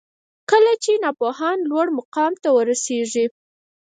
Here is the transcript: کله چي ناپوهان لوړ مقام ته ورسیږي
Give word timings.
کله 0.51 0.71
چي 0.83 0.93
ناپوهان 1.03 1.57
لوړ 1.69 1.87
مقام 1.99 2.33
ته 2.41 2.49
ورسیږي 2.57 3.25